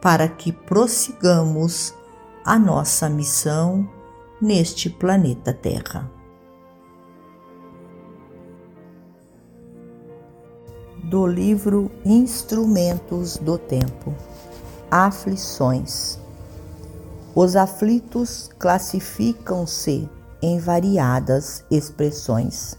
[0.00, 1.94] para que prossigamos
[2.44, 3.88] a nossa missão
[4.40, 6.10] neste planeta Terra.
[11.04, 14.14] Do livro Instrumentos do Tempo
[14.90, 16.18] Aflições
[17.34, 20.08] Os aflitos classificam-se
[20.40, 22.78] em variadas expressões.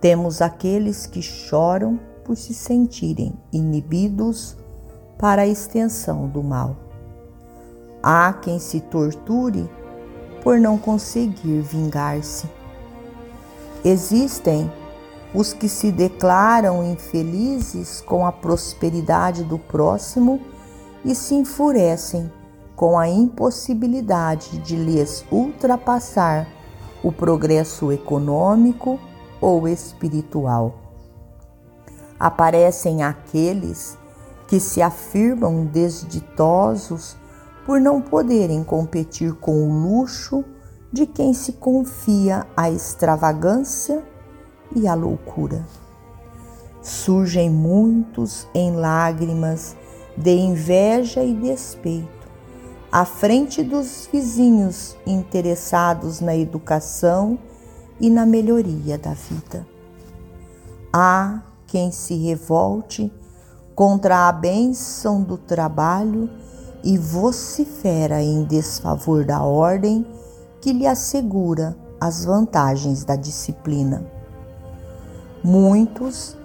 [0.00, 4.56] Temos aqueles que choram por se sentirem inibidos
[5.24, 6.76] para a extensão do mal.
[8.02, 9.66] Há quem se torture
[10.42, 12.46] por não conseguir vingar-se.
[13.82, 14.70] Existem
[15.32, 20.42] os que se declaram infelizes com a prosperidade do próximo
[21.02, 22.30] e se enfurecem
[22.76, 26.46] com a impossibilidade de lhes ultrapassar
[27.02, 29.00] o progresso econômico
[29.40, 30.74] ou espiritual.
[32.20, 33.96] Aparecem aqueles
[34.46, 37.16] que se afirmam desditosos
[37.64, 40.44] por não poderem competir com o luxo
[40.92, 44.04] de quem se confia à extravagância
[44.74, 45.66] e à loucura.
[46.82, 49.76] Surgem muitos em lágrimas
[50.16, 52.28] de inveja e despeito,
[52.92, 57.38] à frente dos vizinhos interessados na educação
[58.00, 59.66] e na melhoria da vida.
[60.92, 63.12] Há quem se revolte
[63.74, 66.30] contra a bênção do trabalho
[66.82, 70.06] e vocifera em desfavor da ordem
[70.60, 74.06] que lhe assegura as vantagens da disciplina.
[75.42, 76.36] Muitos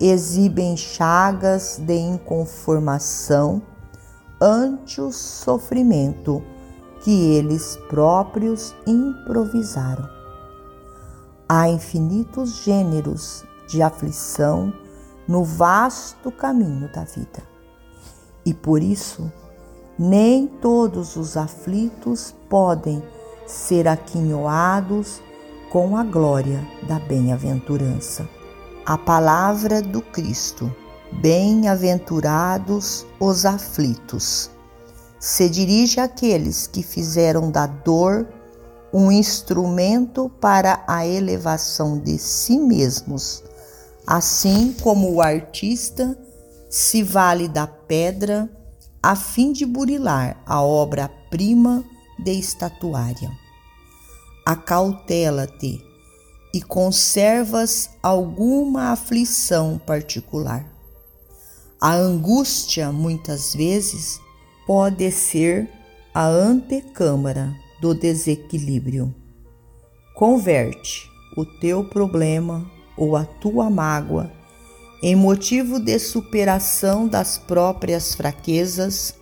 [0.00, 3.60] exibem chagas de inconformação
[4.40, 6.42] ante o sofrimento
[7.02, 10.08] que eles próprios improvisaram.
[11.48, 14.72] Há infinitos gêneros de aflição
[15.28, 17.42] no vasto caminho da vida.
[18.44, 19.30] E por isso,
[19.98, 23.02] nem todos os aflitos podem
[23.46, 25.20] ser aquinhoados
[25.70, 28.26] com a glória da bem-aventurança.
[28.86, 30.74] A palavra do Cristo,
[31.20, 34.50] bem-aventurados os aflitos,
[35.20, 38.26] se dirige àqueles que fizeram da dor
[38.92, 43.44] um instrumento para a elevação de si mesmos
[44.10, 46.18] assim como o artista
[46.70, 48.48] se vale da pedra
[49.02, 51.84] a fim de burilar a obra-prima
[52.18, 53.30] de estatuária.
[54.46, 55.78] Acautela-te
[56.54, 60.64] e conservas alguma aflição particular.
[61.78, 64.18] A angústia, muitas vezes,
[64.66, 65.70] pode ser
[66.14, 69.14] a antecâmara do desequilíbrio.
[70.14, 74.30] Converte o teu problema ou a tua mágoa,
[75.02, 79.14] em motivo de superação das próprias fraquezas,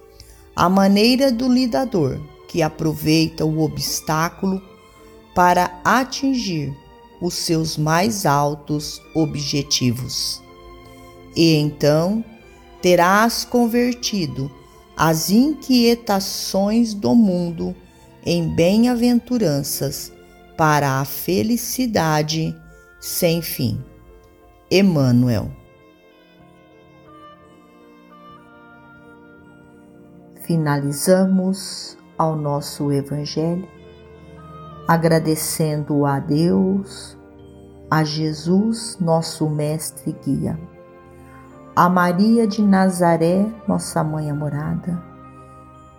[0.55, 2.19] a maneira do lidador
[2.49, 4.63] que aproveita o obstáculo
[5.35, 6.75] para atingir
[7.21, 10.43] os seus mais altos objetivos.
[11.37, 12.25] E então
[12.81, 14.51] terás convertido
[14.97, 17.77] as inquietações do mundo
[18.25, 20.11] em bem-aventuranças
[20.57, 22.57] para a felicidade
[23.07, 23.81] sem fim.
[24.69, 25.49] Emmanuel.
[30.43, 33.69] Finalizamos ao nosso Evangelho
[34.89, 37.17] agradecendo a Deus,
[37.89, 40.59] a Jesus, nosso Mestre e Guia,
[41.77, 45.01] a Maria de Nazaré, nossa Mãe amorada,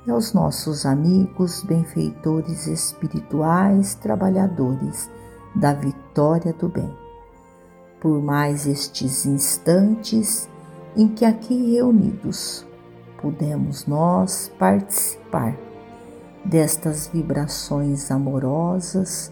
[0.06, 5.09] e aos nossos amigos, benfeitores espirituais, trabalhadores
[5.56, 5.74] da
[6.17, 6.91] vitória do bem.
[8.01, 10.49] Por mais estes instantes
[10.95, 12.65] em que aqui reunidos
[13.21, 15.55] pudemos nós participar
[16.43, 19.31] destas vibrações amorosas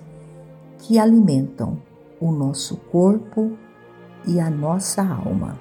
[0.78, 1.82] que alimentam
[2.22, 3.58] o nosso corpo
[4.28, 5.58] e a nossa alma.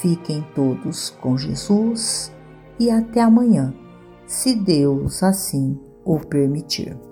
[0.00, 2.32] Fiquem todos com Jesus
[2.78, 3.74] e até amanhã,
[4.26, 7.11] se Deus assim o permitir.